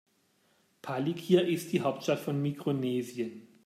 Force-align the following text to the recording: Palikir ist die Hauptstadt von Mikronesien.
Palikir 0.81 1.47
ist 1.47 1.73
die 1.73 1.81
Hauptstadt 1.81 2.21
von 2.21 2.41
Mikronesien. 2.41 3.47